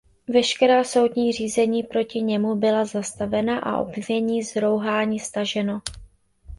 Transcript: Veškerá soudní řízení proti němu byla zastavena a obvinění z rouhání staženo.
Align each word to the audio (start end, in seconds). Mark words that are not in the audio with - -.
Veškerá 0.27 0.83
soudní 0.83 1.31
řízení 1.33 1.83
proti 1.83 2.21
němu 2.21 2.55
byla 2.55 2.85
zastavena 2.85 3.59
a 3.59 3.77
obvinění 3.77 4.43
z 4.43 4.55
rouhání 4.55 5.19
staženo. 5.19 5.81